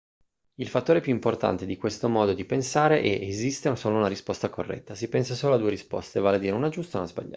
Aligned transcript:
il 0.55 0.67
fattore 0.67 0.99
più 0.99 1.13
importante 1.13 1.67
di 1.67 1.77
questo 1.77 2.09
modo 2.09 2.33
di 2.33 2.43
pensare 2.43 3.01
è 3.03 3.07
esiste 3.23 3.75
solo 3.75 3.97
una 3.97 4.07
risposta 4.07 4.49
corretta 4.49 4.95
si 4.95 5.07
pensa 5.09 5.35
solo 5.35 5.53
a 5.53 5.57
due 5.59 5.69
risposte 5.69 6.19
vale 6.19 6.37
a 6.37 6.39
dire 6.39 6.55
una 6.55 6.69
giusta 6.69 6.97
e 6.97 7.01
una 7.01 7.07
sbagliata 7.07 7.29